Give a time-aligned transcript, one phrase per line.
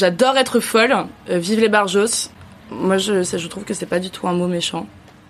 [0.00, 0.94] J'adore être folle.
[1.28, 2.30] Euh, vive les barjos.
[2.70, 4.86] Moi, je, je trouve que c'est pas du tout un mot méchant.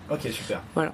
[0.09, 0.61] Ok, super.
[0.75, 0.93] Voilà.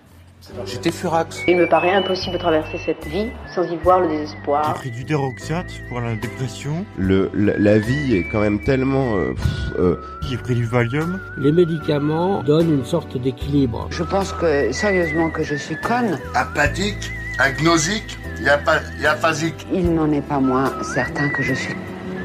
[0.66, 1.44] J'étais furax.
[1.48, 4.74] Il me paraît impossible de traverser cette vie sans y voir le J'ai désespoir.
[4.74, 6.86] pris du déroxate pour la dépression.
[6.98, 9.16] Le, la, la vie est quand même tellement...
[9.16, 9.46] euh, pff,
[9.78, 9.96] euh,
[10.28, 11.22] J'ai pris du Valium.
[11.38, 13.88] Les médicaments donnent une sorte d'équilibre.
[13.92, 16.18] Je pense que, sérieusement, que je suis conne.
[16.34, 19.68] apathique, agnosique et aphasique.
[19.72, 21.76] Il n'en est pas moins certain que je suis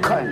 [0.01, 0.32] conne.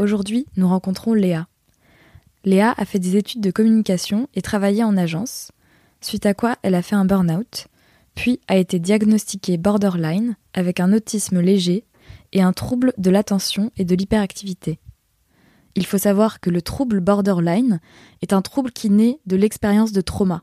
[0.00, 1.46] Aujourd'hui, nous rencontrons Léa.
[2.44, 5.52] Léa a fait des études de communication et travaillé en agence,
[6.00, 7.68] suite à quoi elle a fait un burn-out,
[8.16, 11.84] puis a été diagnostiquée borderline avec un autisme léger
[12.32, 14.80] et un trouble de l'attention et de l'hyperactivité.
[15.76, 17.80] Il faut savoir que le trouble borderline
[18.20, 20.42] est un trouble qui naît de l'expérience de trauma.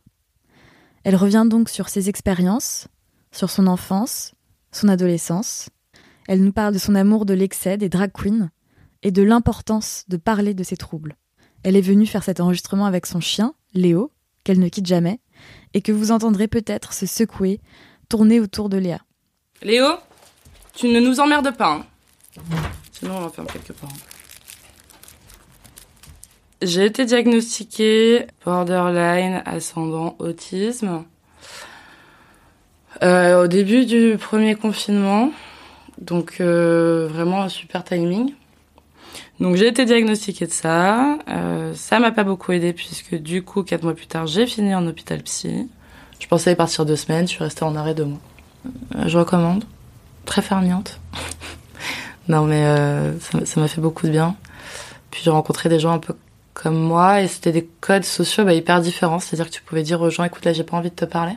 [1.04, 2.88] Elle revient donc sur ses expériences,
[3.34, 4.34] sur son enfance,
[4.72, 5.70] son adolescence.
[6.30, 8.50] Elle nous parle de son amour de l'excès des drag queens
[9.04, 11.16] et de l'importance de parler de ses troubles.
[11.64, 14.12] Elle est venue faire cet enregistrement avec son chien, Léo,
[14.44, 15.20] qu'elle ne quitte jamais,
[15.74, 17.62] et que vous entendrez peut-être se secouer,
[18.10, 19.00] tourner autour de Léa.
[19.62, 19.88] Léo,
[20.74, 21.74] tu ne nous emmerdes pas.
[21.74, 21.86] hein.
[22.92, 23.90] Sinon, on l'enferme quelque part.
[26.62, 31.06] J'ai été diagnostiquée borderline ascendant autisme
[33.02, 35.32] euh, au début du premier confinement.
[36.00, 38.34] Donc, euh, vraiment un super timing.
[39.42, 41.18] Donc, j'ai été diagnostiquée de ça.
[41.28, 44.76] Euh, ça m'a pas beaucoup aidé puisque du coup, quatre mois plus tard, j'ai fini
[44.76, 45.68] en hôpital psy.
[46.20, 47.28] Je pensais partir deux semaines.
[47.28, 48.20] Je suis restée en arrêt deux mois.
[48.96, 49.64] Euh, je recommande.
[50.26, 51.00] Très fermiante.
[52.28, 54.36] non, mais euh, ça m'a fait beaucoup de bien.
[55.10, 56.16] Puis j'ai rencontré des gens un peu
[56.54, 59.18] comme moi et c'était des codes sociaux bah, hyper différents.
[59.18, 61.34] C'est-à-dire que tu pouvais dire aux gens, écoute, là, j'ai pas envie de te parler.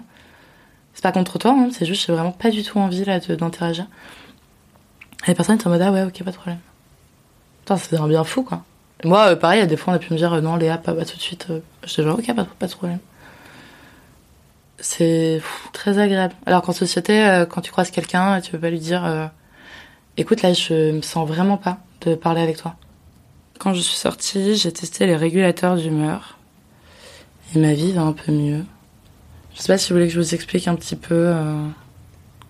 [0.93, 3.87] C'est pas contre toi, hein, c'est juste, j'ai vraiment pas du tout envie d'interagir.
[5.25, 6.59] Et les personnes étaient en mode, ah ouais, ok, pas de problème.
[7.65, 8.63] Putain, faisait un bien fou, quoi.
[9.05, 11.07] Moi, euh, pareil, des fois, on a pu me dire, euh, non, Léa, pas, pas
[11.07, 11.47] tout de suite.
[11.49, 12.99] Euh, J'étais genre, ok, pas, pas de problème.
[14.79, 15.41] C'est
[15.73, 16.35] très agréable.
[16.45, 19.31] Alors qu'en société, euh, quand tu croises quelqu'un, tu peux pas lui dire,
[20.19, 22.75] écoute, là, je me sens vraiment pas de parler avec toi.
[23.59, 26.37] Quand je suis sortie, j'ai testé les régulateurs d'humeur.
[27.55, 28.63] Et ma vie va un peu mieux.
[29.55, 31.35] Je sais pas si vous voulez que je vous explique un petit peu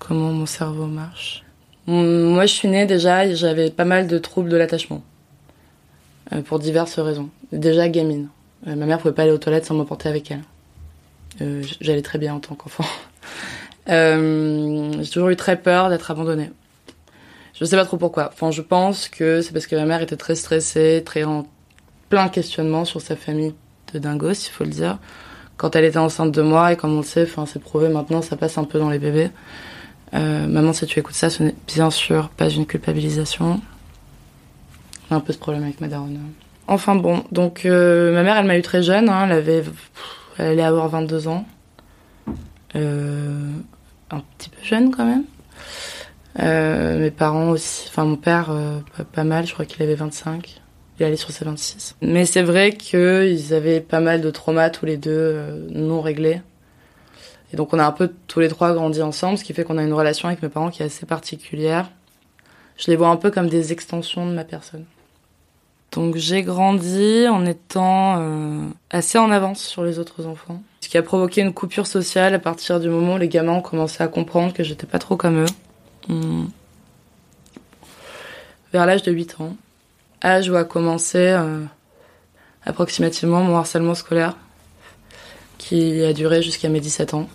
[0.00, 1.43] comment mon cerveau marche.
[1.86, 5.02] Moi, je suis née déjà j'avais pas mal de troubles de l'attachement.
[6.32, 7.28] Euh, pour diverses raisons.
[7.52, 8.28] Déjà gamine.
[8.66, 10.42] Euh, ma mère pouvait pas aller aux toilettes sans m'emporter avec elle.
[11.42, 12.84] Euh, J'allais très bien en tant qu'enfant.
[13.86, 16.50] J'ai toujours eu très peur d'être abandonnée.
[17.54, 18.30] Je sais pas trop pourquoi.
[18.32, 21.46] Enfin, je pense que c'est parce que ma mère était très stressée, très en
[22.08, 23.54] plein questionnement sur sa famille
[23.92, 24.98] de dingos, il faut le dire.
[25.56, 28.22] Quand elle était enceinte de moi, et comme on le sait, enfin, c'est prouvé maintenant,
[28.22, 29.30] ça passe un peu dans les bébés.
[30.12, 33.60] Euh, maman, si tu écoutes ça, ce n'est bien sûr pas une culpabilisation.
[35.08, 35.88] J'ai un peu ce problème avec ma.
[36.66, 39.64] Enfin bon, donc euh, ma mère, elle m'a eu très jeune, hein, elle avait,
[40.38, 41.44] elle allait avoir 22 ans.
[42.76, 43.50] Euh,
[44.10, 45.24] un petit peu jeune quand même.
[46.38, 48.50] Mes parents aussi, enfin mon père
[48.96, 50.60] pas, pas mal, je crois qu'il avait 25.
[50.98, 51.96] Il allait sur ses 26.
[52.02, 56.40] Mais c'est vrai qu'ils avaient pas mal de traumas tous les deux non réglés.
[57.54, 59.78] Et donc on a un peu tous les trois grandi ensemble, ce qui fait qu'on
[59.78, 61.88] a une relation avec mes parents qui est assez particulière.
[62.76, 64.84] Je les vois un peu comme des extensions de ma personne.
[65.92, 70.64] Donc j'ai grandi en étant euh, assez en avance sur les autres enfants.
[70.80, 73.62] Ce qui a provoqué une coupure sociale à partir du moment où les gamins ont
[73.62, 76.08] commencé à comprendre que j'étais pas trop comme eux.
[76.08, 76.46] Hmm.
[78.72, 79.54] Vers l'âge de 8 ans.
[80.24, 81.60] Âge où a commencé euh,
[82.66, 84.36] approximativement mon harcèlement scolaire,
[85.56, 87.28] qui a duré jusqu'à mes 17 ans.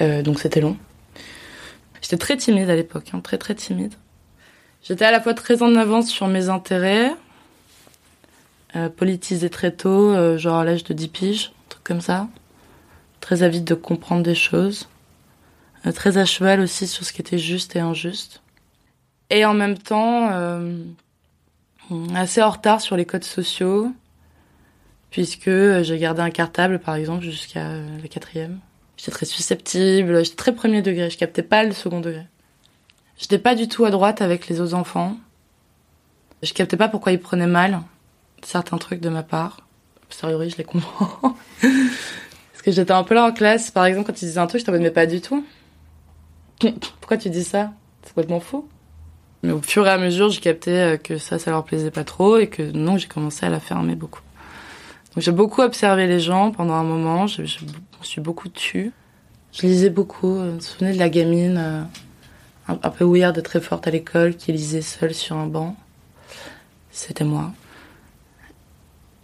[0.00, 0.76] Euh, donc c'était long.
[2.00, 3.94] J'étais très timide à l'époque, hein, très très timide.
[4.82, 7.12] J'étais à la fois très en avance sur mes intérêts,
[8.76, 12.28] euh, politisée très tôt, euh, genre à l'âge de 10 piges, un truc comme ça.
[13.20, 14.88] Très avide de comprendre des choses.
[15.86, 18.42] Euh, très à cheval aussi sur ce qui était juste et injuste.
[19.30, 20.30] Et en même temps,
[22.14, 23.92] assez en retard sur les codes sociaux,
[25.10, 25.50] puisque
[25.82, 28.60] j'ai gardé un cartable, par exemple, jusqu'à la quatrième.
[28.98, 32.26] J'étais très susceptible, j'étais très premier degré, je captais pas le second degré.
[33.16, 35.16] J'étais pas du tout à droite avec les autres enfants.
[36.42, 37.80] Je captais pas pourquoi ils prenaient mal
[38.42, 39.60] certains trucs de ma part.
[40.02, 41.36] A posteriori, je les comprends.
[41.60, 44.60] Parce que j'étais un peu là en classe, par exemple, quand ils disaient un truc,
[44.60, 45.46] je t'en pas du tout.
[47.00, 47.72] Pourquoi tu dis ça?
[48.02, 48.68] C'est complètement faux.
[49.44, 52.02] Mais au fur et à mesure, j'ai capté euh, que ça, ça leur plaisait pas
[52.02, 54.22] trop et que non, j'ai commencé à la fermer beaucoup.
[55.14, 57.42] Donc j'ai beaucoup observé les gens pendant un moment, je,
[58.02, 58.92] je, suis beaucoup tue.
[59.52, 61.82] Je lisais beaucoup, je me souvenez de la gamine euh,
[62.68, 65.76] un, un peu weird, très forte à l'école, qui lisait seule sur un banc.
[66.90, 67.52] C'était moi.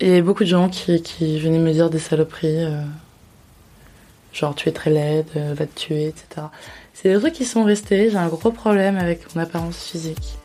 [0.01, 2.83] Il y avait beaucoup de gens qui, qui venaient me dire des saloperies, euh,
[4.33, 6.49] genre tu es très laide, euh, va te tuer, etc.
[6.93, 10.37] C'est des trucs qui sont restés, j'ai un gros problème avec mon apparence physique.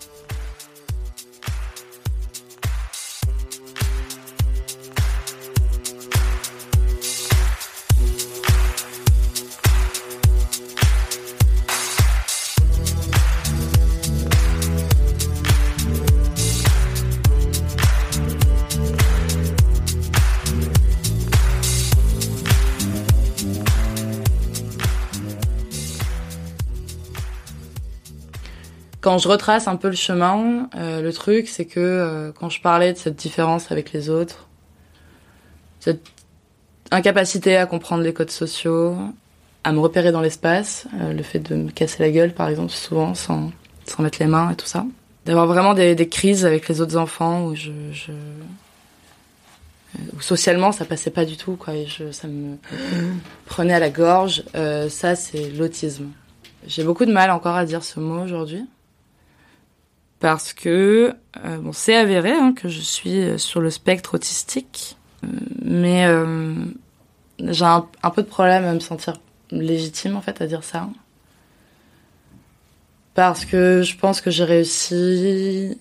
[29.10, 32.62] Quand je retrace un peu le chemin, euh, le truc, c'est que euh, quand je
[32.62, 34.48] parlais de cette différence avec les autres,
[35.80, 36.04] cette
[36.92, 38.96] incapacité à comprendre les codes sociaux,
[39.64, 42.72] à me repérer dans l'espace, euh, le fait de me casser la gueule, par exemple,
[42.72, 43.50] souvent, sans,
[43.88, 44.86] sans mettre les mains et tout ça,
[45.26, 47.72] d'avoir vraiment des, crises avec les autres enfants où je,
[50.16, 52.58] où socialement ça passait pas du tout, quoi, et ça me
[53.48, 54.44] prenait à la gorge.
[54.90, 56.10] ça, c'est l'autisme.
[56.68, 58.68] J'ai beaucoup de mal encore à dire ce mot aujourd'hui
[60.20, 64.98] parce que euh, bon, c'est avéré hein, que je suis sur le spectre autistique,
[65.64, 66.56] mais euh,
[67.40, 69.20] j'ai un, peu de problème à me sentir
[69.52, 70.90] légitime en fait à dire ça,
[73.14, 75.78] parce que je pense que j'ai réussi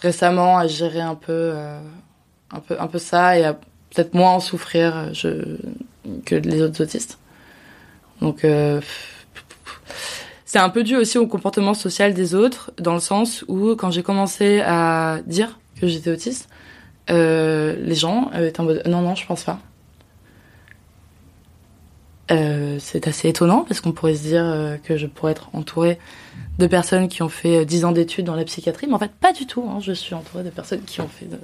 [0.00, 1.80] récemment à gérer un peu, euh,
[2.50, 5.10] un peu, un peu ça et à peut-être moins en souffrir
[6.24, 7.18] que les autres autistes.
[8.20, 8.44] Donc
[10.52, 13.90] c'est un peu dû aussi au comportement social des autres, dans le sens où quand
[13.90, 16.50] j'ai commencé à dire que j'étais autiste,
[17.08, 19.60] euh, les gens étaient en mode non non je pense pas.
[22.30, 25.98] Euh, c'est assez étonnant parce qu'on pourrait se dire euh, que je pourrais être entourée
[26.58, 29.32] de personnes qui ont fait 10 ans d'études dans la psychiatrie, mais en fait pas
[29.32, 29.66] du tout.
[29.66, 29.78] Hein.
[29.80, 31.38] Je suis entourée de personnes qui ont fait de...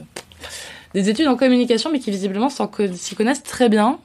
[0.93, 4.01] des études en communication, mais qui visiblement s'y connaissent très bien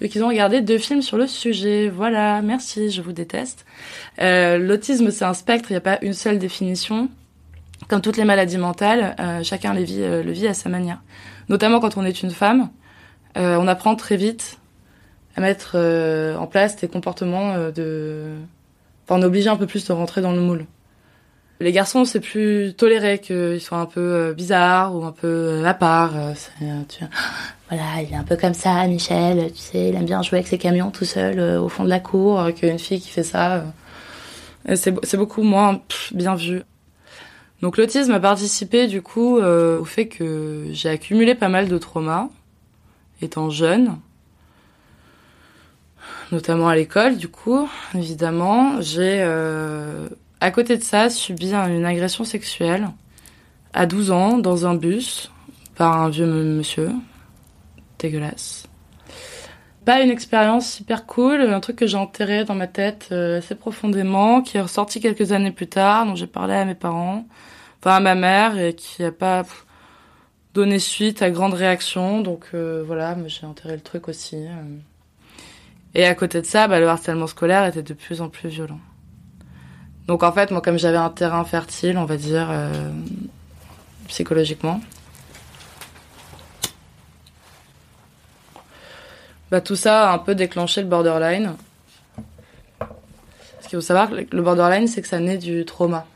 [0.00, 1.88] vu qu'ils ont regardé deux films sur le sujet.
[1.88, 3.64] Voilà, merci, je vous déteste.
[4.20, 7.08] Euh, L'autisme, c'est un spectre, il n'y a pas une seule définition.
[7.88, 11.00] Comme toutes les maladies mentales, euh, chacun les vit, euh, le vit à sa manière.
[11.48, 12.70] Notamment quand on est une femme,
[13.36, 14.58] euh, on apprend très vite
[15.36, 18.34] à mettre euh, en place des comportements de...
[19.04, 20.66] Enfin, on est obligé un peu plus de rentrer dans le moule.
[21.60, 26.12] Les garçons, c'est plus toléré qu'ils soient un peu bizarres ou un peu à part.
[26.88, 27.04] Tu
[27.68, 30.46] voilà, il est un peu comme ça, Michel, tu sais, il aime bien jouer avec
[30.46, 33.24] ses camions tout seul euh, au fond de la cour, euh, qu'une fille qui fait
[33.24, 33.64] ça.
[34.68, 35.80] Euh, c'est beaucoup moins
[36.12, 36.62] bien vu.
[37.62, 41.76] Donc l'autisme a participé du coup euh, au fait que j'ai accumulé pas mal de
[41.78, 42.28] traumas
[43.20, 43.98] étant jeune,
[46.30, 48.80] notamment à l'école du coup, évidemment.
[48.80, 50.08] J'ai euh,
[50.40, 52.88] à côté de ça subi une agression sexuelle
[53.72, 55.30] à 12 ans dans un bus
[55.76, 56.90] par un vieux monsieur
[57.98, 58.68] dégueulasse.
[59.84, 63.54] Pas une expérience super cool, un truc que j'ai enterré dans ma tête euh, assez
[63.54, 67.26] profondément, qui est ressorti quelques années plus tard, dont j'ai parlé à mes parents,
[67.80, 69.44] enfin à ma mère, et qui a pas
[70.52, 72.20] donné suite à grande réaction.
[72.20, 74.36] Donc euh, voilà, j'ai enterré le truc aussi.
[74.36, 74.76] Euh.
[75.94, 78.80] Et à côté de ça, bah, le harcèlement scolaire était de plus en plus violent.
[80.08, 82.90] Donc en fait, moi, comme j'avais un terrain fertile, on va dire, euh,
[84.08, 84.80] psychologiquement,
[89.50, 91.56] bah, tout ça a un peu déclenché le borderline.
[93.60, 96.06] Ce qu'il faut savoir, le borderline, c'est que ça naît du trauma.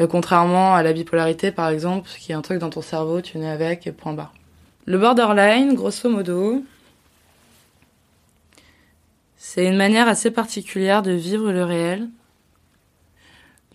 [0.00, 3.36] Euh, contrairement à la bipolarité, par exemple, qui est un truc dans ton cerveau, tu
[3.36, 4.32] nais avec, point barre.
[4.86, 6.64] Le borderline, grosso modo,
[9.36, 12.08] c'est une manière assez particulière de vivre le réel,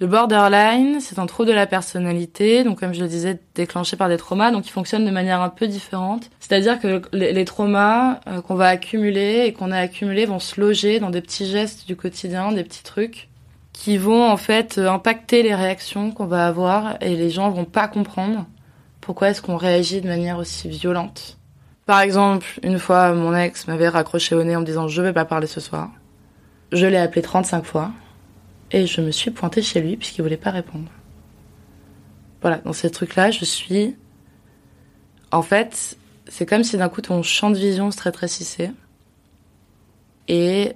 [0.01, 4.09] le borderline, c'est un trouble de la personnalité, donc comme je le disais, déclenché par
[4.09, 6.31] des traumas, donc il fonctionne de manière un peu différente.
[6.39, 10.99] C'est-à-dire que les, traumas euh, qu'on va accumuler et qu'on a accumulés vont se loger
[10.99, 13.29] dans des petits gestes du quotidien, des petits trucs
[13.73, 17.87] qui vont en fait impacter les réactions qu'on va avoir et les gens vont pas
[17.87, 18.47] comprendre
[19.01, 21.37] pourquoi est-ce qu'on réagit de manière aussi violente.
[21.85, 25.13] Par exemple, une fois, mon ex m'avait raccroché au nez en me disant je vais
[25.13, 25.91] pas parler ce soir.
[26.71, 27.91] Je l'ai appelé 35 fois
[28.71, 30.89] et je me suis pointée chez lui puisqu'il voulait pas répondre.
[32.41, 33.95] Voilà, dans ces trucs-là, je suis.
[35.31, 35.97] En fait,
[36.27, 38.71] c'est comme si d'un coup ton champ de vision se rétrécissait
[40.27, 40.73] et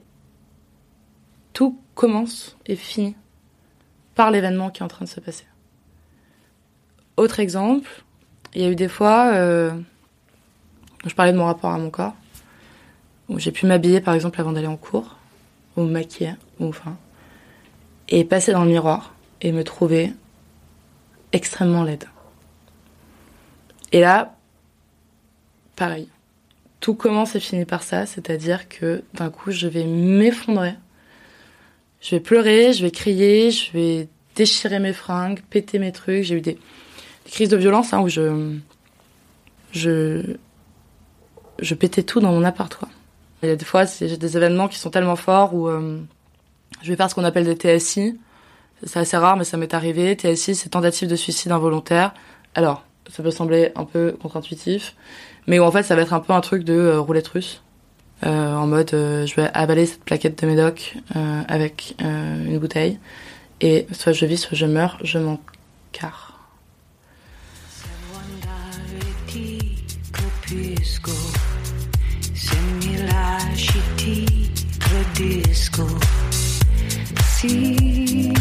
[1.54, 3.16] tout commence et finit
[4.16, 5.46] par l'événement qui est en train de se passer.
[7.18, 8.04] Autre exemple,
[8.54, 9.74] il y a eu des fois, euh,
[11.06, 12.16] je parlais de mon rapport à mon corps,
[13.30, 15.18] où j'ai pu m'habiller par exemple avant d'aller en cours,
[15.78, 16.98] ou me maquiller, ou enfin,
[18.10, 20.12] et passer dans le miroir et me trouver
[21.32, 22.06] extrêmement laide.
[23.92, 24.36] Et là,
[25.76, 26.08] pareil,
[26.80, 30.76] tout commence et finit par ça, c'est-à-dire que d'un coup je vais m'effondrer,
[32.02, 36.36] je vais pleurer, je vais crier, je vais déchirer mes fringues, péter mes trucs, j'ai
[36.36, 36.58] eu des
[37.26, 38.58] crises de violence hein, où je,
[39.72, 40.36] je,
[41.60, 42.74] je pétais tout dans mon appart.
[42.76, 42.90] Quoi.
[43.42, 46.00] Il y a des fois, j'ai des événements qui sont tellement forts où euh,
[46.82, 48.20] je vais faire ce qu'on appelle des TSI.
[48.84, 50.16] C'est assez rare, mais ça m'est arrivé.
[50.16, 52.14] TSI, c'est tentative de suicide involontaire.
[52.54, 54.96] Alors, ça peut sembler un peu contre-intuitif,
[55.48, 57.62] mais en fait, ça va être un peu un truc de euh, roulette russe.
[58.26, 60.96] Euh, en mode, euh, je vais avaler cette plaquette de médoc
[61.48, 63.00] avec une bouteille,
[63.62, 65.40] et soit je vis, soit je meurs, je m'en
[77.46, 78.32] ti.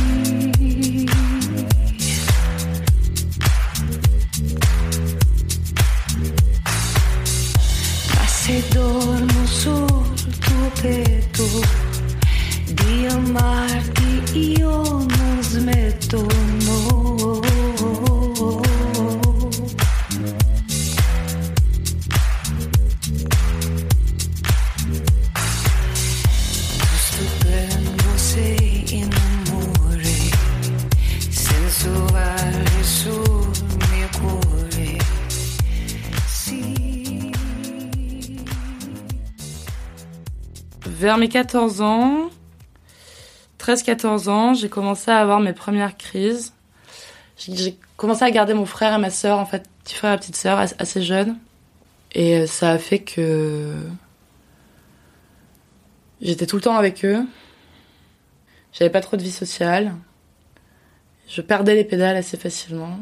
[8.15, 11.47] Ma se dormo sul tuo petto
[12.73, 14.23] di amarti
[14.59, 14.83] io
[15.17, 16.27] non smetto,
[40.95, 42.31] Vers mes 14 ans,
[43.59, 46.53] 13-14 ans, j'ai commencé à avoir mes premières crises.
[47.37, 50.37] J'ai commencé à garder mon frère et ma sœur, en fait, petit frère et petite
[50.37, 51.37] sœur, as- assez jeunes.
[52.13, 53.75] Et euh, ça a fait que
[56.23, 57.27] j'étais tout le temps avec eux.
[58.73, 59.95] J'avais pas trop de vie sociale.
[61.29, 63.01] Je perdais les pédales assez facilement.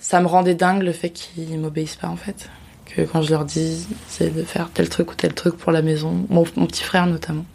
[0.00, 2.48] Ça me rendait dingue le fait qu'ils m'obéissent pas, en fait.
[2.86, 5.82] Que quand je leur dis, c'est de faire tel truc ou tel truc pour la
[5.82, 6.26] maison.
[6.28, 7.46] Mon, petit frère, notamment.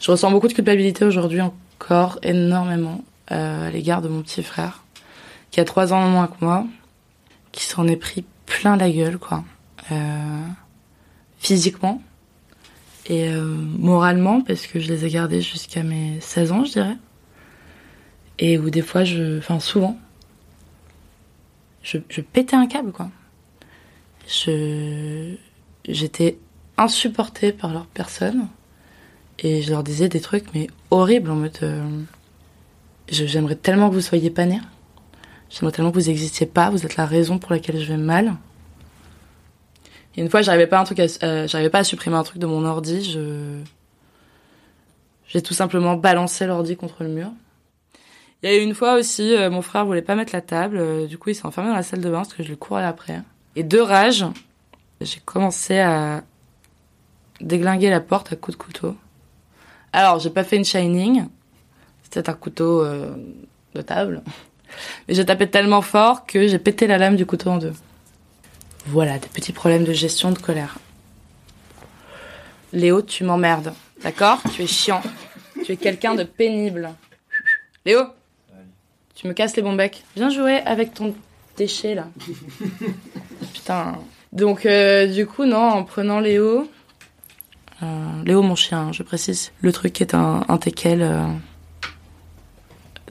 [0.00, 3.02] Je ressens beaucoup de culpabilité aujourd'hui encore, énormément,
[3.32, 4.84] euh, à l'égard de mon petit frère,
[5.50, 6.66] qui a trois ans moins que moi,
[7.52, 9.44] qui s'en est pris plein la gueule, quoi.
[9.92, 10.42] Euh,
[11.38, 12.02] physiquement
[13.08, 16.96] et euh, moralement, parce que je les ai gardés jusqu'à mes 16 ans, je dirais.
[18.38, 19.96] Et où des fois, je, enfin souvent,
[21.82, 23.08] je, je pétais un câble, quoi.
[24.28, 25.34] Je,
[25.88, 26.38] j'étais
[26.76, 28.48] insupportée par leur personne.
[29.38, 31.58] Et je leur disais des trucs, mais horribles, en mode.
[31.62, 32.02] euh,
[33.08, 34.60] J'aimerais tellement que vous soyez pas nés.
[35.50, 36.70] J'aimerais tellement que vous existiez pas.
[36.70, 38.34] Vous êtes la raison pour laquelle je vais mal.
[40.16, 42.46] Et une fois, j'arrivais pas, un truc euh, j'arrivais pas à supprimer un truc de
[42.46, 43.04] mon ordi.
[43.04, 43.60] Je.
[45.28, 47.30] J'ai tout simplement balancé l'ordi contre le mur.
[48.42, 51.06] Il y a eu une fois aussi, euh, mon frère voulait pas mettre la table.
[51.08, 52.84] du coup, il s'est enfermé dans la salle de bain parce que je lui courais
[52.84, 53.22] après.
[53.56, 54.24] Et de rage,
[55.00, 56.22] j'ai commencé à
[57.40, 58.96] déglinguer la porte à coups de couteau.
[59.94, 61.26] Alors, j'ai pas fait une shining.
[62.02, 63.16] C'était un couteau euh,
[63.74, 64.22] de table.
[65.08, 67.72] Mais j'ai tapé tellement fort que j'ai pété la lame du couteau en deux.
[68.88, 70.78] Voilà, des petits problèmes de gestion de colère.
[72.74, 73.72] Léo, tu m'emmerdes.
[74.02, 74.42] D'accord?
[74.54, 75.00] Tu es chiant.
[75.64, 76.90] Tu es quelqu'un de pénible.
[77.86, 78.02] Léo?
[79.14, 80.04] Tu me casses les bons becs.
[80.14, 81.14] Viens jouer avec ton
[81.56, 82.08] déchet là.
[84.32, 86.68] Donc, euh, du coup, non, en prenant Léo,
[87.82, 87.86] euh,
[88.24, 89.52] Léo, mon chien, je précise.
[89.60, 91.24] Le truc est un, un teckel euh,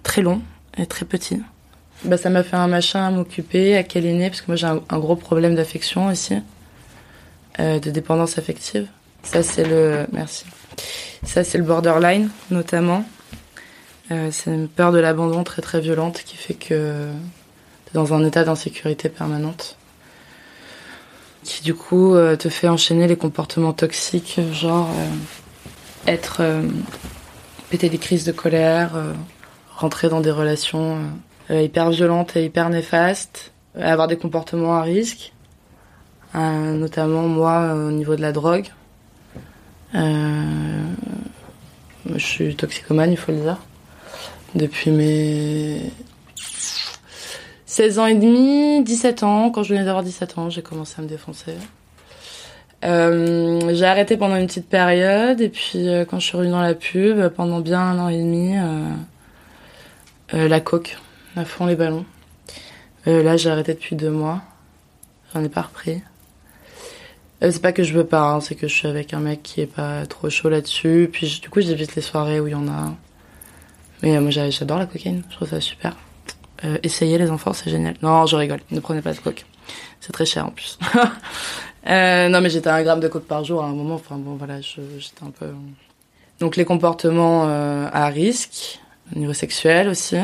[0.04, 0.42] très long
[0.78, 1.42] et très petit.
[2.04, 5.00] Bah, ça m'a fait un machin à m'occuper, à câliner, parce que moi j'ai un,
[5.00, 6.12] gros problème d'affection
[7.60, 8.88] euh, de dépendance affective.
[9.24, 10.46] Ça c'est le, merci.
[11.24, 13.06] Ça c'est le borderline notamment.
[14.10, 17.10] C'est une peur de l'abandon très très violente qui fait que
[17.86, 19.78] t'es dans un état d'insécurité permanente
[21.46, 26.64] qui du coup euh, te fait enchaîner les comportements toxiques, genre euh, être euh,
[27.70, 28.92] péter des crises de colère,
[29.76, 31.00] rentrer dans des relations
[31.50, 35.34] hyper violentes et hyper néfastes, avoir des comportements à risque,
[36.34, 38.68] notamment moi au niveau de la drogue,
[39.94, 40.88] Je
[42.18, 43.58] suis toxicomane, il faut le dire.
[44.54, 45.92] Depuis mes
[47.76, 49.52] 16 ans et demi, 17 ans.
[49.52, 51.56] Quand je venais d'avoir 17 ans, j'ai commencé à me défoncer.
[52.86, 56.62] Euh, j'ai arrêté pendant une petite période et puis euh, quand je suis revenue dans
[56.62, 58.56] la pub, pendant bien un an et demi,
[60.34, 60.98] euh, la coke,
[61.36, 62.06] à fond les ballons.
[63.08, 64.42] Là, j'ai arrêté depuis deux mois.
[65.34, 66.02] J'en ai pas repris.
[67.42, 69.60] C'est pas que je veux pas, hein, c'est que je suis avec un mec qui
[69.60, 71.10] est pas trop chaud là-dessus.
[71.12, 72.94] Puis du coup, j'évite les soirées où il y en a.
[74.02, 75.24] Mais moi, j'a- j'adore la cocaïne.
[75.30, 75.94] Je trouve ça super.
[76.66, 77.96] Euh, essayez les enfants, c'est génial.
[78.02, 78.60] Non, je rigole.
[78.72, 79.46] Ne prenez pas de coke.
[80.00, 80.78] C'est très cher en plus.
[81.88, 83.94] Euh, non, mais j'étais un gramme de coke par jour à un moment.
[83.94, 85.46] Enfin bon, voilà, j'étais un peu.
[86.40, 88.80] Donc les comportements euh, à risque,
[89.16, 90.18] au niveau sexuel aussi,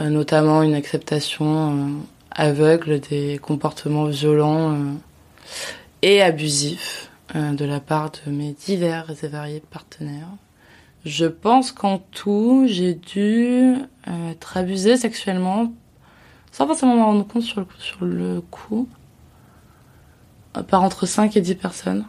[0.00, 4.76] euh, notamment une acceptation aveugle des comportements violents
[6.02, 10.26] et abusifs de la part de mes divers et variés partenaires.
[11.04, 13.76] Je pense qu'en tout, j'ai dû
[14.08, 15.72] euh, être abusée sexuellement
[16.58, 18.88] sans forcément m'en rendre compte sur le, sur le coup
[20.56, 22.04] euh, par entre 5 et 10 personnes.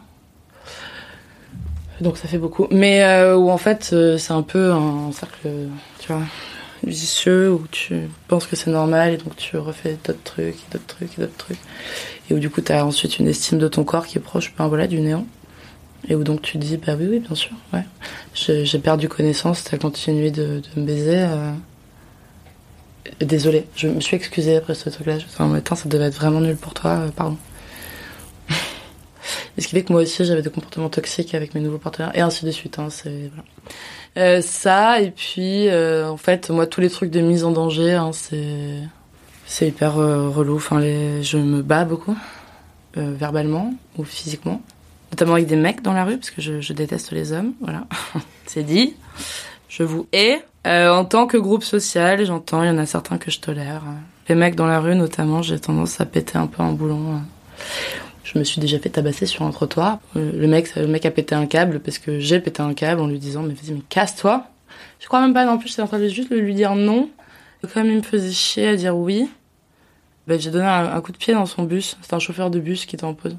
[2.00, 2.66] Donc ça fait beaucoup.
[2.70, 5.48] Mais euh, où en fait euh, c'est un peu un cercle,
[6.00, 6.22] tu vois,
[6.82, 11.18] vicieux où tu penses que c'est normal et donc tu refais d'autres trucs, d'autres trucs,
[11.18, 11.58] et d'autres trucs.
[12.28, 14.52] Et où du coup tu as ensuite une estime de ton corps qui est proche
[14.56, 15.26] ben, voilà, du néant.
[16.08, 17.84] Et où donc tu dis, bah oui, oui, bien sûr, ouais.
[18.34, 21.18] J'ai perdu connaissance, t'as continué de, me baiser.
[21.18, 21.52] Euh...
[23.20, 25.18] Désolée, je me suis excusée après ce truc-là.
[25.38, 27.36] En même temps, ça devait être vraiment nul pour toi, euh, pardon.
[29.58, 32.12] Et ce qui fait que moi aussi, j'avais des comportements toxiques avec mes nouveaux partenaires,
[32.14, 32.78] et ainsi de suite.
[32.78, 33.44] Hein, voilà.
[34.16, 37.92] Euh, ça, et puis, euh, en fait, moi, tous les trucs de mise en danger,
[37.92, 40.56] hein, c'est hyper euh, relou.
[40.56, 41.22] Enfin, les...
[41.22, 42.16] je me bats beaucoup,
[42.96, 44.60] verbalement ou physiquement,
[45.10, 47.52] notamment avec des mecs dans la rue, parce que je, déteste les hommes.
[47.60, 47.86] Voilà,
[48.46, 48.94] c'est dit.
[49.68, 50.42] Je vous hais.
[50.66, 53.82] Euh, en tant que groupe social, j'entends, il y en a certains que je tolère.
[54.28, 57.20] Les mecs dans la rue, notamment, j'ai tendance à péter un peu un boulon.
[58.32, 59.98] Je me suis déjà fait tabasser sur un trottoir.
[60.16, 63.00] Euh, Le mec, le mec a pété un câble parce que j'ai pété un câble
[63.00, 64.46] en lui disant mais vas-y mais casse-toi.
[65.00, 67.10] Je crois même pas non plus, j'étais en train de juste lui dire non.
[67.74, 69.28] Comme il me faisait chier à dire oui,
[70.26, 71.96] ben, j'ai donné un, un coup de pied dans son bus.
[72.00, 73.36] C'était un chauffeur de bus qui était en pause.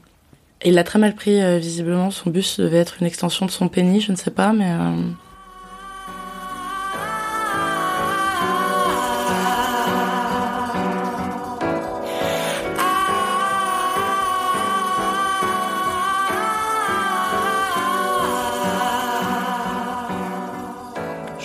[0.64, 2.12] Il l'a très mal pris euh, visiblement.
[2.12, 4.96] Son bus devait être une extension de son pénis, je ne sais pas, mais euh,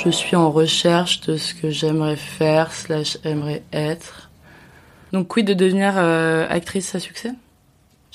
[0.06, 4.30] Je suis en recherche de ce que j'aimerais faire, slash aimerais être.
[5.12, 7.32] Donc quid de devenir euh, actrice à succès?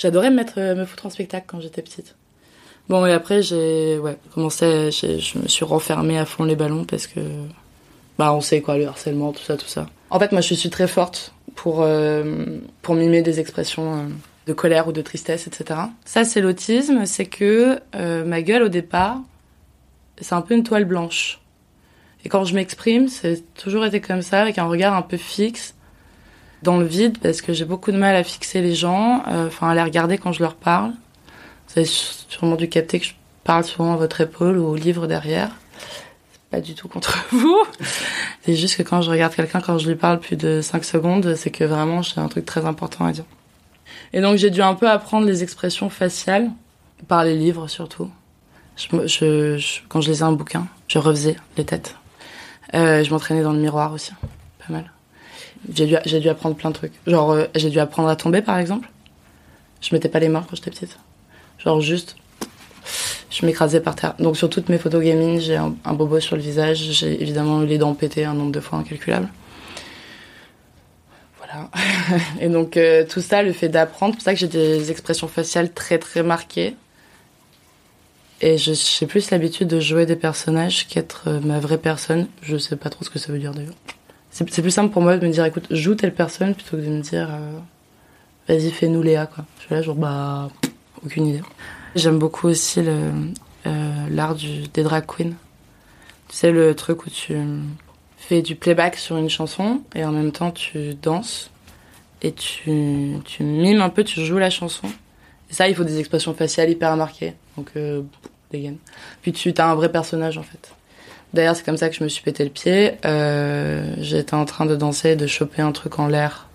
[0.01, 2.15] J'adorais me, mettre, euh, me foutre en spectacle quand j'étais petite.
[2.89, 6.85] Bon et après j'ai ouais, commencé, j'ai- je me suis renfermée à fond les ballons
[6.85, 7.19] parce que
[8.17, 9.85] bah on sait quoi, le harcèlement, tout ça, tout ça.
[10.09, 14.03] En fait moi je suis très forte pour, euh, pour mimer des expressions euh,
[14.47, 15.81] de colère ou de tristesse, etc.
[16.03, 17.79] Ça c'est l'autisme, c'est que
[18.23, 19.19] ma gueule au départ,
[20.19, 21.39] c'est un peu une toile blanche.
[22.25, 25.75] Et quand je m'exprime, c'est toujours été comme ça, avec un regard un peu fixe,
[26.63, 29.69] dans le vide, parce que j'ai beaucoup de mal à fixer les gens, euh, enfin
[29.69, 30.91] à les regarder quand je leur parle.
[31.67, 35.07] Vous avez sûrement dû capter que je parle souvent à votre épaule ou au livre
[35.07, 35.49] derrière.
[36.31, 37.57] C'est pas du tout contre vous.
[38.43, 41.35] C'est juste que quand je regarde quelqu'un, quand je lui parle plus de 5 secondes,
[41.35, 43.25] c'est que vraiment j'ai un truc très important à dire.
[44.13, 46.49] Et donc j'ai dû un peu apprendre les expressions faciales,
[47.07, 48.09] par les livres surtout.
[48.75, 51.95] Je, je- je- quand je lisais un bouquin, je refaisais les têtes.
[52.73, 54.11] Euh, je m'entraînais dans le miroir aussi,
[54.65, 54.91] pas mal.
[55.73, 56.93] J'ai dû, dû apprendre plein de trucs.
[57.05, 58.89] Genre, euh, j'ai dû apprendre à tomber, par exemple.
[59.81, 60.97] Je mettais pas les mains quand j'étais petite.
[61.59, 62.15] Genre, juste,
[63.29, 64.15] je m'écrasais par terre.
[64.19, 66.77] Donc, sur toutes mes photos gamines, j'ai un, un bobo sur le visage.
[66.77, 69.29] J'ai évidemment eu les dents pétées un nombre de fois incalculable.
[71.37, 71.69] Voilà.
[72.41, 75.27] Et donc, euh, tout ça, le fait d'apprendre, c'est pour ça que j'ai des expressions
[75.27, 76.75] faciales très, très marquées.
[78.43, 82.27] Et j'ai plus l'habitude de jouer des personnages qu'être euh, ma vraie personne.
[82.41, 83.75] Je sais pas trop ce que ça veut dire d'ailleurs.
[84.31, 86.89] C'est plus simple pour moi de me dire écoute, joue telle personne plutôt que de
[86.89, 87.59] me dire euh,
[88.47, 89.45] vas-y, fais-nous Léa quoi.
[89.59, 90.49] Je suis là, genre bah,
[91.05, 91.43] aucune idée.
[91.95, 93.11] J'aime beaucoup aussi le,
[93.67, 94.35] euh, l'art
[94.73, 95.33] des drag queens.
[96.29, 97.35] Tu sais, le truc où tu
[98.17, 101.51] fais du playback sur une chanson et en même temps tu danses
[102.21, 104.87] et tu, tu mimes un peu, tu joues la chanson.
[105.49, 107.33] Et ça, il faut des expressions faciales hyper marquées.
[107.57, 108.03] Donc, euh,
[108.51, 108.77] dégaine.
[109.21, 110.73] Puis tu as un vrai personnage en fait.
[111.33, 112.93] D'ailleurs, c'est comme ça que je me suis pété le pied.
[113.05, 116.47] Euh, J'étais en train de danser, et de choper un truc en l'air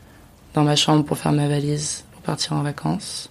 [0.55, 3.31] dans ma chambre pour faire ma valise pour partir en vacances.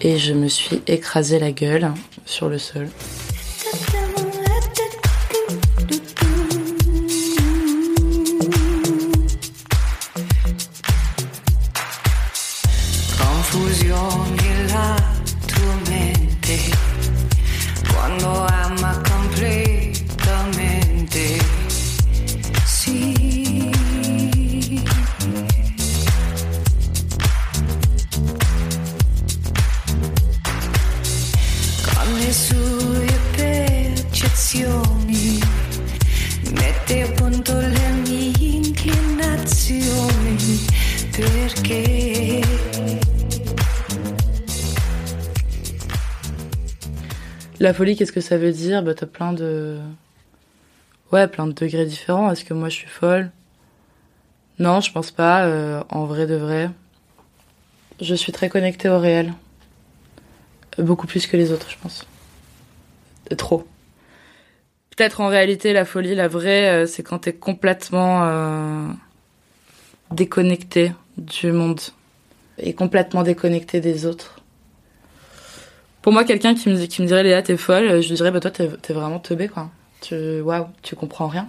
[0.00, 1.92] Et je me suis écrasé la gueule
[2.26, 2.88] sur le sol.
[47.62, 49.78] La folie, qu'est-ce que ça veut dire Bah, t'as plein de.
[51.12, 52.32] Ouais, plein de degrés différents.
[52.32, 53.30] Est-ce que moi je suis folle
[54.58, 55.44] Non, je pense pas.
[55.44, 56.70] euh, en vrai de vrai.
[58.00, 59.32] Je suis très connectée au réel.
[60.76, 62.04] Beaucoup plus que les autres, je pense.
[63.30, 63.64] Euh, Trop.
[64.96, 68.88] Peut-être en réalité, la folie, la vraie, euh, c'est quand t'es complètement euh,
[70.10, 71.80] déconnecté du monde
[72.58, 74.41] et complètement déconnecté des autres.
[76.02, 78.40] Pour moi, quelqu'un qui me, qui me dirait Léa, t'es folle, je lui dirais bah
[78.40, 79.70] toi, t'es vraiment teubé quoi.
[80.00, 81.48] Tu, waouh, tu comprends rien.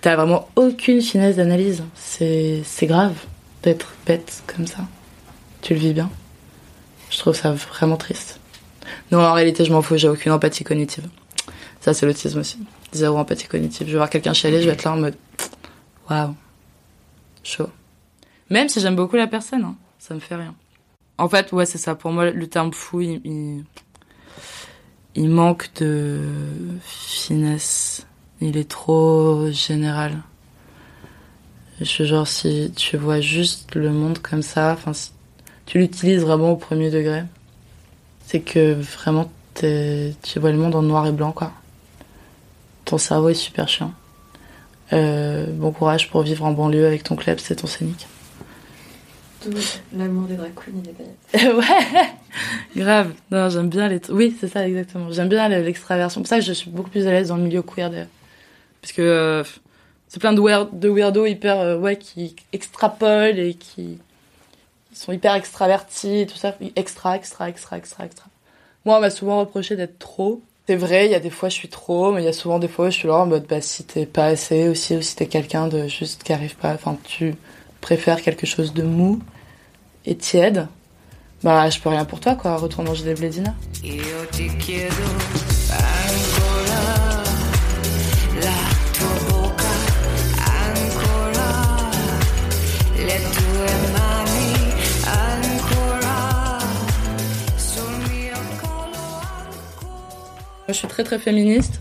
[0.00, 1.84] T'as vraiment aucune finesse d'analyse.
[1.94, 3.14] C'est c'est grave
[3.62, 4.80] d'être bête comme ça.
[5.60, 6.10] Tu le vis bien.
[7.10, 8.40] Je trouve ça vraiment triste.
[9.10, 11.08] Non, en réalité, je m'en fous, j'ai aucune empathie cognitive.
[11.80, 12.58] Ça, c'est l'autisme aussi.
[12.92, 13.86] Zéro empathie cognitive.
[13.86, 15.14] Je vais voir quelqu'un chialer, je vais être là en mode
[16.10, 16.34] waouh,
[17.42, 17.68] chaud.
[18.50, 20.54] Même si j'aime beaucoup la personne, hein, ça me fait rien.
[21.18, 21.94] En fait, ouais, c'est ça.
[21.94, 23.64] Pour moi, le terme fou, il, il,
[25.14, 26.20] il manque de
[26.82, 28.06] finesse.
[28.40, 30.22] Il est trop général.
[31.80, 35.10] Je suis genre, si tu vois juste le monde comme ça, enfin, si
[35.66, 37.24] tu l'utilises vraiment au premier degré,
[38.26, 41.52] c'est que vraiment, tu vois le monde en noir et blanc, quoi.
[42.84, 43.92] Ton cerveau est super chiant.
[44.92, 48.06] Euh, bon courage pour vivre en banlieue avec ton club, c'est ton scénique.
[49.96, 51.56] L'amour des drag queens et des paillettes.
[51.56, 53.12] ouais, grave.
[53.30, 54.00] Non, j'aime bien les.
[54.10, 55.10] Oui, c'est ça exactement.
[55.12, 56.20] J'aime bien le- l'extraversion.
[56.20, 58.06] C'est pour ça que je suis beaucoup plus à l'aise dans le milieu queer d'ailleurs,
[58.80, 59.44] parce que euh,
[60.08, 63.98] c'est plein de, weird, de weirdos hyper euh, ouais qui extrapolent et qui
[64.92, 66.56] ils sont hyper extravertis et tout ça.
[66.76, 68.26] Extra, extra, extra, extra, extra.
[68.84, 70.40] Moi, on m'a souvent reproché d'être trop.
[70.66, 72.58] C'est vrai, il y a des fois je suis trop, mais il y a souvent
[72.58, 75.14] des fois je suis là en mode bah si t'es pas assez aussi, ou si
[75.14, 77.34] t'es quelqu'un de juste qui arrive pas, enfin tu
[77.82, 79.20] préfères quelque chose de mou
[80.06, 80.68] et tiède,
[81.42, 83.54] bah je peux rien pour toi quoi, retourne manger des blédinas.
[100.66, 101.80] Je suis très très féministe.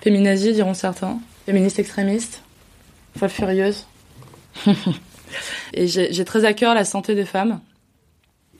[0.00, 1.20] Féminazie, diront certains.
[1.46, 2.42] Féministe extrémiste.
[3.16, 3.86] Folle furieuse.
[5.74, 7.60] Et j'ai très à cœur la santé des femmes.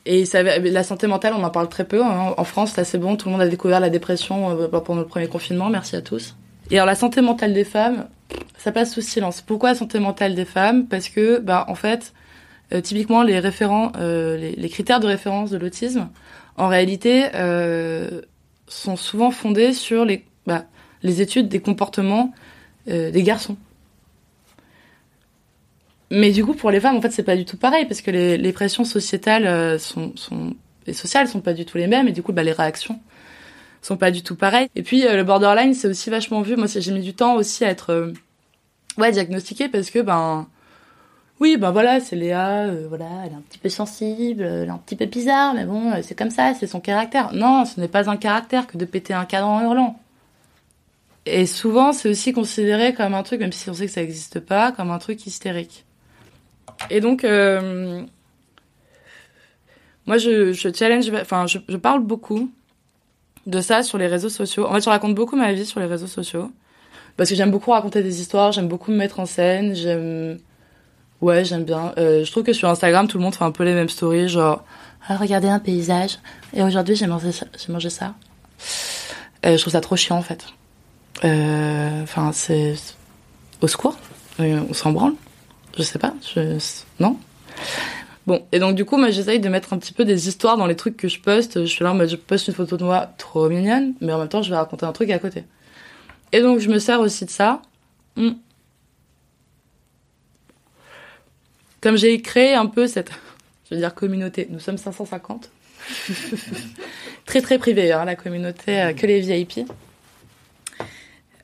[0.05, 2.03] Et la santé mentale, on en parle très peu.
[2.03, 2.35] hein.
[2.37, 3.17] En France, c'est assez bon.
[3.17, 5.71] Tout le monde a découvert la dépression euh, pendant le premier confinement.
[5.71, 6.35] Merci à tous.
[6.71, 8.09] Et alors, la santé mentale des femmes,
[8.59, 9.43] ça passe sous silence.
[9.43, 10.87] Pourquoi la santé mentale des femmes?
[10.89, 12.13] Parce que, bah, en fait,
[12.73, 16.09] euh, typiquement, les référents, euh, les, critères de référence de l'autisme,
[16.57, 17.29] en réalité,
[18.67, 20.65] sont souvent fondés sur les, bah,
[21.05, 22.33] études des comportements
[22.87, 23.57] des garçons.
[26.15, 28.11] Mais du coup, pour les femmes, en fait, c'est pas du tout pareil parce que
[28.11, 30.55] les, pressions sociétales euh, sont, sont
[30.87, 33.01] et sociales sont pas du tout les mêmes et du coup, bah, les réactions
[33.81, 34.69] sont pas du tout pareilles.
[34.77, 36.55] Et puis, euh, le borderline, c'est aussi vachement vu.
[36.57, 38.13] Moi, j'ai mis du temps aussi à être euh,
[38.99, 40.47] ouais diagnostiquée parce que ben
[41.41, 44.77] oui, ben voilà, c'est Léa, voilà, elle est un petit peu sensible, elle est un
[44.77, 47.33] petit peu bizarre, mais bon, c'est comme ça, c'est son caractère.
[47.33, 49.99] Non, ce n'est pas un caractère que de péter un cadre en hurlant.
[51.25, 54.41] Et souvent, c'est aussi considéré comme un truc, même si on sait que ça n'existe
[54.41, 55.87] pas, comme un truc hystérique.
[56.91, 58.03] Et donc, euh,
[60.07, 62.51] moi, je, challenge, enfin, je, parle beaucoup
[63.47, 64.67] de ça sur les réseaux sociaux.
[64.67, 66.51] En fait, je raconte beaucoup ma vie sur les réseaux sociaux.
[67.17, 70.39] Parce que j'aime beaucoup raconter des histoires, j'aime beaucoup me mettre en scène, j'aime...
[71.21, 71.93] Ouais, j'aime bien.
[71.99, 74.29] Euh, je trouve que sur Instagram, tout le monde fait un peu les mêmes stories,
[74.29, 74.65] genre...
[75.07, 76.19] Ah, regardez un paysage,
[76.55, 77.47] et aujourd'hui j'ai mangé ça.
[77.59, 78.15] J'ai mangé ça.
[79.45, 80.47] Euh, je trouve ça trop chiant, en fait.
[81.25, 82.75] Euh, Enfin, c'est...
[83.61, 83.97] Au secours
[84.41, 85.15] Euh, On s'en branle
[85.77, 86.15] Je sais pas.
[86.35, 86.59] Je...
[87.01, 87.19] Non?
[88.27, 90.67] Bon, et donc du coup, moi j'essaye de mettre un petit peu des histoires dans
[90.67, 91.61] les trucs que je poste.
[91.63, 94.29] Je suis là en je poste une photo de moi trop mignonne, mais en même
[94.29, 95.45] temps, je vais raconter un truc à côté.
[96.33, 97.61] Et donc, je me sers aussi de ça.
[98.17, 98.33] Hmm.
[101.81, 103.11] Comme j'ai créé un peu cette,
[103.71, 105.51] je veux dire, communauté, nous sommes 550.
[107.27, 109.69] très très privé, hein, la communauté, euh, que les VIP.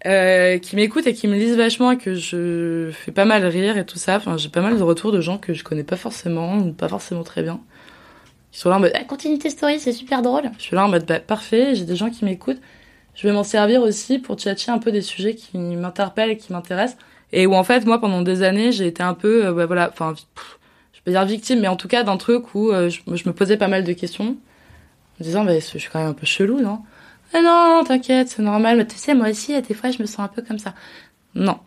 [0.06, 3.76] Euh, qui m'écoutent et qui me lisent vachement et que je fais pas mal rire
[3.76, 4.16] et tout ça.
[4.16, 6.88] Enfin, j'ai pas mal de retours de gens que je connais pas forcément ou pas
[6.88, 7.60] forcément très bien.
[8.52, 10.50] Ils sont là en mode, ah, continue tes stories, c'est super drôle.
[10.58, 12.60] Je suis là en mode, bah, parfait, j'ai des gens qui m'écoutent.
[13.16, 16.52] Je vais m'en servir aussi pour tchatcher un peu des sujets qui m'interpellent et qui
[16.52, 16.96] m'intéressent.
[17.32, 19.90] Et où en fait, moi, pendant des années, j'ai été un peu, euh, bah, voilà,
[19.92, 20.14] enfin,
[20.92, 23.32] je peux dire victime, mais en tout cas d'un truc où euh, je, je me
[23.34, 24.24] posais pas mal de questions.
[24.26, 26.78] En me disant, bah, je suis quand même un peu chelou, non?
[27.34, 28.78] Ah non, t'inquiète, c'est normal.
[28.78, 30.74] Mais tu sais, moi aussi, des fois, je me sens un peu comme ça.
[31.34, 31.58] Non.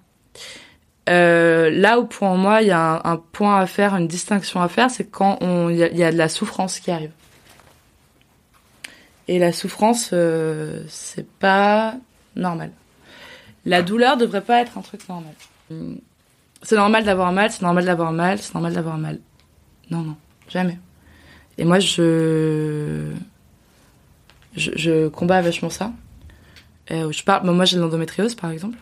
[1.09, 4.67] Euh, là où pour moi, il y a un, point à faire, une distinction à
[4.69, 5.37] faire, c'est quand
[5.69, 7.11] il y, a- de la souffrance qui arrive.
[9.27, 11.95] Et la souffrance, euh, c'est pas
[12.35, 12.71] normal.
[13.65, 15.33] La douleur devrait pas être un truc normal.
[15.71, 15.99] Hum,
[16.63, 19.19] C'est normal d'avoir mal, c'est normal d'avoir mal, c'est normal d'avoir mal.
[19.89, 20.15] Non, non,
[20.47, 20.77] jamais.
[21.57, 23.11] Et moi, je,
[24.55, 25.91] je, je combats vachement ça.
[26.91, 28.77] Euh, je parle, bon, moi, j'ai de l'endométriose, par exemple.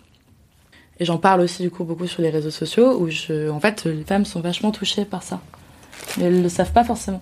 [0.99, 3.85] Et j'en parle aussi, du coup, beaucoup sur les réseaux sociaux, où je, en fait,
[3.85, 5.41] les femmes sont vachement touchées par ça.
[6.17, 7.21] Mais elles le savent pas forcément.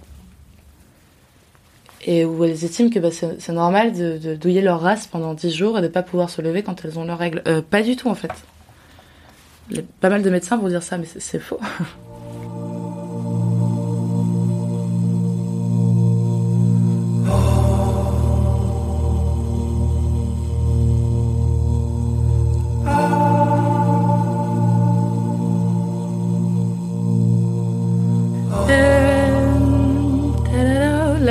[2.05, 5.77] Et où elles estiment que bah, c'est normal de, douiller leur race pendant 10 jours
[5.77, 7.41] et de pas pouvoir se lever quand elles ont leurs règles.
[7.47, 8.31] Euh, pas du tout, en fait.
[9.99, 11.59] Pas mal de médecins pour dire ça, mais c'est faux.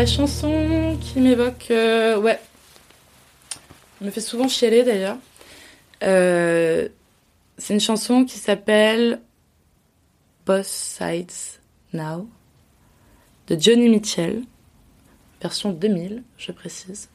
[0.06, 2.38] La chanson qui m'évoque, euh, ouais,
[4.00, 5.16] me fait souvent chialer d'ailleurs.
[6.04, 6.88] Euh,
[7.58, 9.20] c'est une chanson qui s'appelle
[10.46, 11.58] Boss Sides
[11.92, 12.28] Now
[13.48, 14.44] de Johnny Mitchell,
[15.42, 17.08] version 2000, je précise.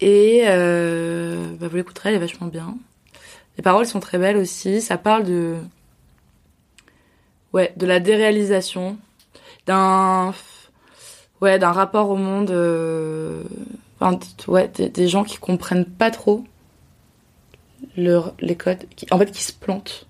[0.00, 2.78] Et euh, bah, vous l'écouterez, elle est vachement bien.
[3.58, 4.80] Les paroles sont très belles aussi.
[4.80, 5.56] Ça parle de
[7.52, 8.96] ouais de la déréalisation,
[9.66, 10.32] d'un
[11.40, 13.42] ouais d'un rapport au monde, euh,
[14.00, 14.18] enfin,
[14.48, 16.44] ouais des, gens qui comprennent pas trop
[17.96, 20.06] leur, les codes, qui, en fait qui se plantent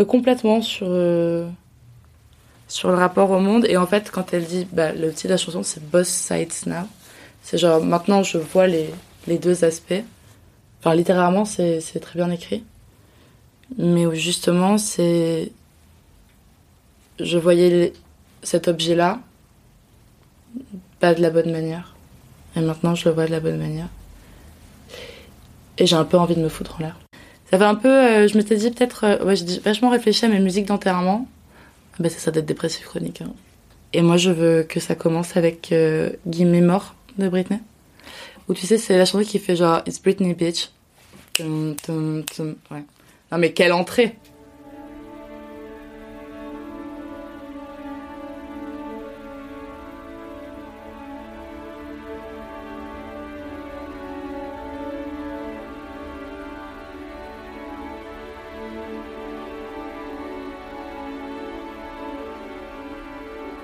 [0.00, 1.48] euh, complètement sur euh,
[2.68, 3.66] sur le rapport au monde.
[3.68, 6.66] Et en fait, quand elle dit, bah, le titre de la chanson, c'est Boss Sides
[6.66, 6.86] Now.
[7.42, 8.88] C'est genre, maintenant, je vois les,
[9.26, 10.02] les deux aspects.
[10.80, 12.64] Enfin, littéralement, c'est c'est très bien écrit.
[13.78, 15.52] Mais justement, c'est.
[17.20, 17.92] Je voyais les-
[18.42, 19.20] cet objet-là
[21.00, 21.94] pas de la bonne manière.
[22.56, 23.88] Et maintenant, je le vois de la bonne manière.
[25.78, 26.98] Et j'ai un peu envie de me foutre en l'air.
[27.50, 27.88] Ça fait un peu.
[27.88, 29.04] euh, je m'étais dit peut-être.
[29.04, 31.26] euh, ouais, j'ai vachement réfléchi à mes musiques d'enterrement.
[31.94, 33.22] Ah bah, c'est ça d'être dépressif chronique.
[33.22, 33.32] hein.
[33.92, 37.60] Et moi, je veux que ça commence avec euh, Guillemets mort de Britney.
[38.48, 40.70] Où tu sais, c'est la chanson qui fait genre It's Britney Bitch.
[41.34, 41.74] Tum.
[42.38, 44.16] Non, mais quelle entrée!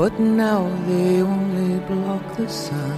[0.00, 2.96] But now they only block the sun.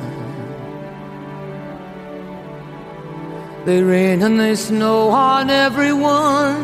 [3.64, 6.60] They rain and they snow on everyone.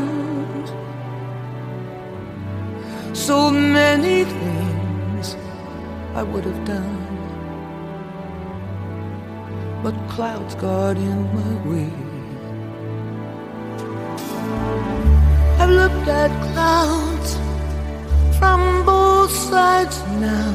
[3.14, 5.34] So many things
[6.14, 7.02] I would have done.
[9.82, 11.90] But clouds got in my way.
[15.58, 17.30] I've looked at clouds
[18.38, 20.52] from both sides now,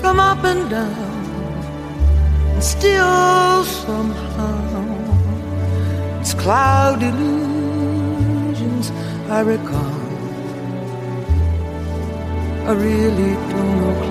[0.00, 1.24] from up and down,
[2.54, 5.00] and still somehow
[6.20, 8.90] it's cloud illusions
[9.28, 10.00] I recall.
[12.68, 14.09] I really don't know.